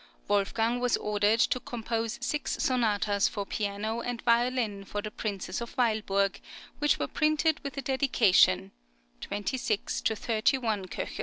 Wolfgang 0.27 0.79
was 0.79 0.97
ordered 0.97 1.39
to 1.41 1.59
compose 1.59 2.17
six 2.23 2.57
sonatas 2.59 3.27
for 3.27 3.45
piano 3.45 3.99
and 4.01 4.19
violin 4.23 4.83
for 4.83 4.99
the 4.99 5.11
Princess 5.11 5.61
of 5.61 5.77
Weilburg, 5.77 6.41
which 6.79 6.97
were 6.97 7.05
printed 7.05 7.59
with 7.63 7.77
a 7.77 7.83
dedication 7.83 8.71
(26 9.19 10.01
to 10.01 10.15
31, 10.15 10.85
K.). 10.87 11.07